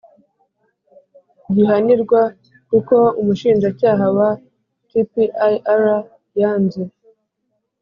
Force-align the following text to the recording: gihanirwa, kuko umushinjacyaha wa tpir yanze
gihanirwa, 1.53 2.21
kuko 2.69 2.95
umushinjacyaha 3.19 4.05
wa 4.17 4.29
tpir 4.89 5.29
yanze 6.39 6.81